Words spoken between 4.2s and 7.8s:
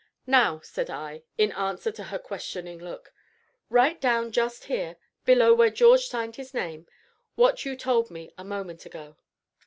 just here, below where George signed his name, what you